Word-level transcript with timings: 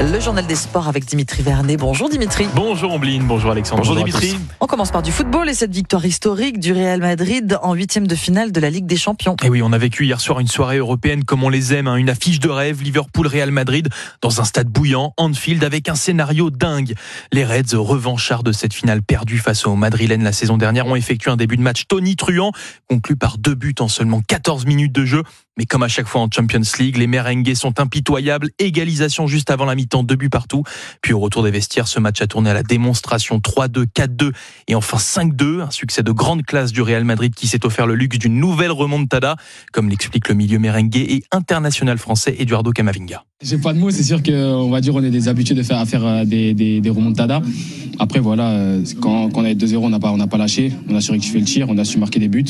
Le 0.00 0.18
journal 0.18 0.46
des 0.46 0.54
sports 0.54 0.88
avec 0.88 1.04
Dimitri 1.04 1.42
Vernet. 1.42 1.76
Bonjour 1.76 2.08
Dimitri. 2.08 2.48
Bonjour 2.54 2.94
Ombline, 2.94 3.24
bonjour 3.24 3.50
Alexandre. 3.50 3.82
Bonjour, 3.82 3.96
Dimitri. 3.96 4.34
On 4.58 4.66
commence 4.66 4.90
par 4.90 5.02
du 5.02 5.12
football 5.12 5.50
et 5.50 5.52
cette 5.52 5.74
victoire 5.74 6.06
historique 6.06 6.58
du 6.58 6.72
Real 6.72 7.00
Madrid 7.00 7.58
en 7.62 7.74
huitième 7.74 8.06
de 8.06 8.14
finale 8.14 8.50
de 8.50 8.60
la 8.60 8.70
Ligue 8.70 8.86
des 8.86 8.96
Champions. 8.96 9.36
Et 9.44 9.50
oui, 9.50 9.60
on 9.60 9.74
a 9.74 9.78
vécu 9.78 10.06
hier 10.06 10.18
soir 10.18 10.40
une 10.40 10.48
soirée 10.48 10.78
européenne 10.78 11.24
comme 11.24 11.44
on 11.44 11.50
les 11.50 11.74
aime, 11.74 11.86
hein, 11.86 11.96
une 11.96 12.08
affiche 12.08 12.40
de 12.40 12.48
rêve, 12.48 12.82
Liverpool-Real 12.82 13.50
Madrid, 13.50 13.90
dans 14.22 14.40
un 14.40 14.44
stade 14.44 14.68
bouillant, 14.68 15.12
Anfield, 15.18 15.62
avec 15.64 15.90
un 15.90 15.96
scénario 15.96 16.48
dingue. 16.48 16.94
Les 17.30 17.44
Reds, 17.44 17.76
revanchards 17.76 18.42
de 18.42 18.52
cette 18.52 18.72
finale 18.72 19.02
perdue 19.02 19.38
face 19.38 19.66
aux 19.66 19.76
Madrilènes 19.76 20.24
la 20.24 20.32
saison 20.32 20.56
dernière, 20.56 20.86
ont 20.86 20.96
effectué 20.96 21.30
un 21.30 21.36
début 21.36 21.58
de 21.58 21.62
match 21.62 21.86
tonitruant, 21.88 22.52
conclu 22.88 23.16
par 23.16 23.36
deux 23.36 23.54
buts 23.54 23.74
en 23.80 23.88
seulement 23.88 24.22
14 24.26 24.64
minutes 24.64 24.92
de 24.92 25.04
jeu. 25.04 25.22
Mais 25.58 25.66
comme 25.66 25.82
à 25.82 25.88
chaque 25.88 26.06
fois 26.06 26.22
en 26.22 26.28
Champions 26.30 26.62
League, 26.78 26.96
les 26.96 27.06
merengues 27.06 27.52
sont 27.54 27.80
impitoyables. 27.80 28.48
Égalisation 28.58 29.26
juste 29.26 29.50
avant 29.50 29.66
la 29.66 29.74
mi-temps, 29.74 29.89
deux 30.04 30.16
buts 30.16 30.30
partout. 30.30 30.62
Puis 31.02 31.12
au 31.12 31.20
retour 31.20 31.42
des 31.42 31.50
vestiaires, 31.50 31.88
ce 31.88 31.98
match 32.00 32.22
a 32.22 32.26
tourné 32.26 32.50
à 32.50 32.54
la 32.54 32.62
démonstration 32.62 33.38
3-2, 33.38 33.86
4-2 33.86 34.32
et 34.68 34.74
enfin 34.74 34.96
5-2. 34.96 35.60
Un 35.60 35.70
succès 35.70 36.02
de 36.02 36.12
grande 36.12 36.44
classe 36.44 36.72
du 36.72 36.82
Real 36.82 37.04
Madrid 37.04 37.34
qui 37.34 37.46
s'est 37.46 37.66
offert 37.66 37.86
le 37.86 37.94
luxe 37.94 38.18
d'une 38.18 38.38
nouvelle 38.38 38.72
remontada, 38.72 39.36
comme 39.72 39.88
l'explique 39.88 40.28
le 40.28 40.34
milieu 40.34 40.58
merengue 40.58 40.96
et 40.96 41.22
international 41.32 41.98
français 41.98 42.36
Eduardo 42.38 42.72
Camavinga. 42.72 43.24
J'ai 43.42 43.58
pas 43.58 43.72
de 43.72 43.78
mots, 43.78 43.90
c'est 43.90 44.02
sûr 44.02 44.22
qu'on 44.22 44.70
va 44.70 44.80
dire 44.80 44.94
on 44.94 45.02
est 45.02 45.10
des 45.10 45.28
habitués 45.28 45.54
de 45.54 45.62
faire 45.62 45.84
des 45.86 46.82
remontadas. 46.86 47.42
Après 48.00 48.18
voilà, 48.18 48.52
euh, 48.52 48.82
quand, 48.98 49.28
quand 49.28 49.42
on 49.42 49.44
est 49.44 49.54
2-0, 49.54 49.76
on 49.76 49.90
n'a 49.90 50.00
pas 50.00 50.16
pas 50.26 50.38
lâché, 50.38 50.72
on 50.88 50.94
a 50.94 51.02
su 51.02 51.10
rectifier 51.10 51.38
le 51.38 51.44
tir, 51.44 51.66
on 51.68 51.76
a 51.76 51.84
su 51.84 51.98
marquer 51.98 52.18
des 52.18 52.28
buts. 52.28 52.46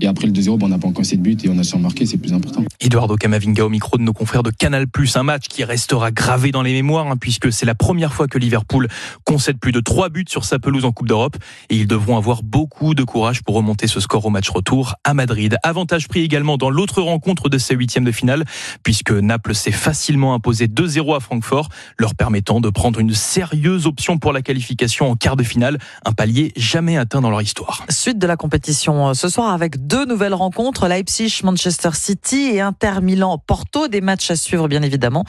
Et 0.00 0.08
après 0.08 0.26
le 0.26 0.32
2-0, 0.32 0.58
bon, 0.58 0.66
on 0.66 0.68
n'a 0.70 0.78
pas 0.78 0.88
encore 0.88 1.02
assez 1.02 1.16
de 1.16 1.22
buts 1.22 1.36
et 1.44 1.48
on 1.48 1.56
a 1.56 1.62
su 1.62 1.76
en 1.76 1.78
marquer, 1.78 2.04
c'est 2.04 2.18
plus 2.18 2.32
important. 2.32 2.64
Eduardo 2.80 3.14
Camavinga 3.14 3.64
au 3.64 3.68
micro 3.68 3.96
de 3.96 4.02
nos 4.02 4.12
confrères 4.12 4.42
de 4.42 4.50
Canal+, 4.50 4.86
un 5.14 5.22
match 5.22 5.44
qui 5.48 5.62
restera 5.62 6.10
gravé 6.10 6.50
dans 6.50 6.62
les 6.62 6.72
mémoires 6.72 7.06
hein, 7.06 7.16
puisque 7.16 7.52
c'est 7.52 7.64
la 7.64 7.76
première 7.76 8.12
fois 8.12 8.26
que 8.26 8.38
Liverpool 8.38 8.88
concède 9.22 9.58
plus 9.60 9.70
de 9.70 9.78
3 9.78 10.08
buts 10.08 10.24
sur 10.28 10.44
sa 10.44 10.58
pelouse 10.58 10.84
en 10.84 10.90
Coupe 10.90 11.06
d'Europe 11.06 11.36
et 11.70 11.76
ils 11.76 11.86
devront 11.86 12.16
avoir 12.16 12.42
beaucoup 12.42 12.96
de 12.96 13.04
courage 13.04 13.44
pour 13.44 13.54
remonter 13.54 13.86
ce 13.86 14.00
score 14.00 14.26
au 14.26 14.30
match 14.30 14.50
retour 14.50 14.96
à 15.04 15.14
Madrid. 15.14 15.58
Avantage 15.62 16.08
pris 16.08 16.22
également 16.22 16.56
dans 16.56 16.70
l'autre 16.70 17.02
rencontre 17.02 17.48
de 17.48 17.58
ces 17.58 17.76
huitièmes 17.76 18.04
de 18.04 18.12
finale 18.12 18.44
puisque 18.82 19.12
Naples 19.12 19.54
s'est 19.54 19.70
facilement 19.70 20.34
imposé 20.34 20.66
2-0 20.66 21.16
à 21.16 21.20
Francfort, 21.20 21.68
leur 21.98 22.16
permettant 22.16 22.60
de 22.60 22.68
prendre 22.68 22.98
une 22.98 23.14
sérieuse 23.14 23.86
option 23.86 24.18
pour 24.18 24.32
la 24.32 24.42
qualification 24.42 24.87
en 24.88 25.16
quart 25.16 25.36
de 25.36 25.42
finale, 25.42 25.78
un 26.04 26.12
palier 26.12 26.52
jamais 26.56 26.96
atteint 26.96 27.20
dans 27.20 27.30
leur 27.30 27.42
histoire. 27.42 27.84
Suite 27.88 28.18
de 28.18 28.26
la 28.26 28.36
compétition 28.36 29.08
euh, 29.08 29.14
ce 29.14 29.28
soir 29.28 29.52
avec 29.52 29.86
deux 29.86 30.04
nouvelles 30.04 30.34
rencontres, 30.34 30.88
Leipzig, 30.88 31.40
Manchester 31.44 31.90
City 31.94 32.50
et 32.54 32.60
Inter 32.60 33.00
Milan, 33.02 33.38
Porto, 33.38 33.88
des 33.88 34.00
matchs 34.00 34.30
à 34.30 34.36
suivre 34.36 34.68
bien 34.68 34.82
évidemment 34.82 35.24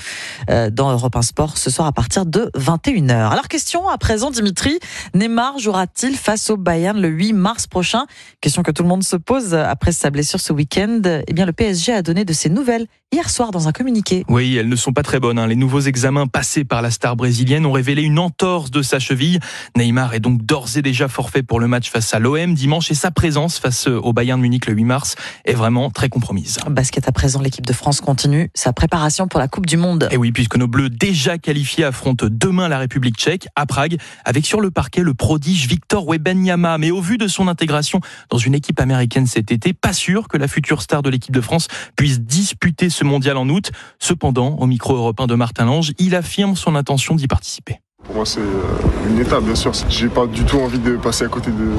euh, 0.49 0.69
dans 0.69 0.91
Europe 0.91 1.15
1 1.15 1.21
Sport 1.21 1.57
ce 1.57 1.69
soir 1.69 1.87
à 1.87 1.91
partir 1.91 2.25
de 2.25 2.49
21h. 2.57 3.29
Alors 3.31 3.47
question 3.47 3.87
à 3.89 3.97
présent 3.97 4.31
Dimitri, 4.31 4.79
Neymar 5.13 5.59
jouera-t-il 5.59 6.15
face 6.15 6.49
au 6.49 6.57
Bayern 6.57 6.99
le 6.99 7.09
8 7.09 7.33
mars 7.33 7.67
prochain? 7.67 8.05
Question 8.41 8.63
que 8.63 8.71
tout 8.71 8.83
le 8.83 8.89
monde 8.89 9.03
se 9.03 9.15
pose 9.15 9.53
après 9.53 9.91
sa 9.91 10.09
blessure 10.09 10.39
ce 10.39 10.53
week-end. 10.53 11.01
Eh 11.27 11.33
bien 11.33 11.45
le 11.45 11.53
PSG 11.53 11.93
a 11.93 12.01
donné 12.01 12.25
de 12.25 12.33
ses 12.33 12.49
nouvelles 12.49 12.87
hier 13.11 13.29
soir 13.29 13.51
dans 13.51 13.67
un 13.67 13.71
communiqué. 13.71 14.23
Oui, 14.29 14.55
elles 14.57 14.69
ne 14.69 14.75
sont 14.75 14.93
pas 14.93 15.03
très 15.03 15.19
bonnes. 15.19 15.39
hein. 15.39 15.47
Les 15.47 15.55
nouveaux 15.55 15.79
examens 15.81 16.27
passés 16.27 16.63
par 16.63 16.81
la 16.81 16.91
star 16.91 17.15
brésilienne 17.15 17.65
ont 17.65 17.71
révélé 17.71 18.03
une 18.03 18.19
entorse 18.19 18.71
de 18.71 18.81
sa 18.81 18.99
cheville. 18.99 19.39
Neymar 19.77 20.13
est 20.13 20.19
donc 20.19 20.43
d'ores 20.43 20.77
et 20.77 20.81
déjà 20.81 21.07
forfait 21.07 21.43
pour 21.43 21.59
le 21.59 21.67
match 21.67 21.89
face 21.89 22.13
à 22.13 22.19
l'OM 22.19 22.53
dimanche 22.53 22.91
et 22.91 22.95
sa 22.95 23.11
présence 23.11 23.59
face 23.59 23.87
au 23.87 24.13
Bayern 24.13 24.39
Munich 24.39 24.65
le 24.65 24.73
8 24.73 24.83
mars 24.83 25.15
est 25.45 25.53
vraiment 25.53 25.89
très 25.89 26.09
compromise. 26.09 26.57
Basket 26.69 27.07
à 27.07 27.11
présent, 27.11 27.41
l'équipe 27.41 27.65
de 27.65 27.73
France 27.73 28.01
continue 28.01 28.49
sa 28.53 28.73
préparation 28.73 29.27
pour 29.27 29.39
la 29.39 29.47
Coupe 29.47 29.65
du 29.65 29.77
Monde. 29.77 30.07
Et 30.11 30.17
oui, 30.17 30.31
puisque 30.31 30.55
nos 30.55 30.67
Bleus 30.67 30.89
déjà 30.89 31.37
qualifiés 31.37 31.83
affrontent 31.83 32.27
demain 32.29 32.67
la 32.67 32.77
République 32.77 33.15
tchèque 33.15 33.47
à 33.55 33.65
Prague, 33.65 33.97
avec 34.25 34.45
sur 34.45 34.61
le 34.61 34.71
parquet 34.71 35.01
le 35.01 35.13
prodige 35.13 35.67
Victor 35.67 36.07
Wembanyama. 36.07 36.77
Mais 36.77 36.91
au 36.91 37.01
vu 37.01 37.17
de 37.17 37.27
son 37.27 37.47
intégration 37.47 38.01
dans 38.29 38.37
une 38.37 38.55
équipe 38.55 38.79
américaine 38.79 39.27
cet 39.27 39.51
été, 39.51 39.73
pas 39.73 39.93
sûr 39.93 40.27
que 40.27 40.37
la 40.37 40.47
future 40.47 40.81
star 40.81 41.01
de 41.01 41.09
l'équipe 41.09 41.33
de 41.33 41.41
France 41.41 41.67
puisse 41.95 42.21
disputer 42.21 42.89
ce 42.89 43.03
mondial 43.03 43.37
en 43.37 43.47
août. 43.49 43.71
Cependant, 43.99 44.55
au 44.57 44.65
micro 44.65 44.95
européen 44.95 45.27
de 45.27 45.35
Martin 45.35 45.65
Lange, 45.65 45.93
il 45.99 46.15
affirme 46.15 46.55
son 46.55 46.75
intention 46.75 47.15
d'y 47.15 47.27
participer. 47.27 47.79
Pour 48.09 48.15
moi, 48.15 48.25
c'est 48.25 48.39
euh, 48.39 49.07
une 49.07 49.19
étape, 49.19 49.43
bien 49.43 49.53
sûr. 49.53 49.71
J'ai 49.87 50.07
pas 50.07 50.25
du 50.25 50.43
tout 50.43 50.57
envie 50.57 50.79
de 50.79 50.97
passer 50.97 51.25
à 51.25 51.27
côté 51.27 51.51
de, 51.51 51.69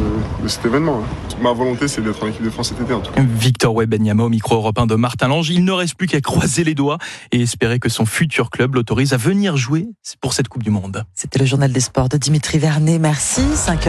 de 0.45 0.47
cet 0.49 0.65
événement. 0.65 1.01
hein. 1.03 1.37
Ma 1.43 1.53
volonté, 1.53 1.89
c'est 1.89 2.03
d'être 2.03 2.23
en 2.23 2.29
équipe 2.29 2.45
de 2.45 2.51
France 2.51 2.69
cet 2.69 2.81
été, 2.81 2.95
en 2.95 3.01
tout 3.01 3.11
cas. 3.11 3.21
Victor 3.21 3.75
Wembanyama 3.75 4.23
au 4.23 4.29
micro 4.29 4.55
européen 4.55 4.87
de 4.87 4.95
Martin 4.95 5.27
Lange. 5.27 5.51
Il 5.51 5.65
ne 5.65 5.73
reste 5.73 5.97
plus 5.97 6.07
qu'à 6.07 6.21
croiser 6.21 6.63
les 6.63 6.75
doigts 6.77 6.99
et 7.33 7.41
espérer 7.41 7.81
que 7.81 7.89
son 7.89 8.07
futur 8.07 8.51
club 8.51 8.77
l'autorise 8.77 9.13
à 9.13 9.17
venir 9.17 9.57
jouer 9.57 9.89
pour 10.21 10.33
cette 10.33 10.47
Coupe 10.47 10.63
du 10.63 10.71
Monde. 10.71 11.03
C'était 11.17 11.41
le 11.41 11.47
journal 11.47 11.73
des 11.73 11.81
sports 11.81 12.09
de 12.09 12.17
Dimitri 12.17 12.59
Vernet. 12.59 13.01
Merci. 13.01 13.41
5h. 13.41 13.89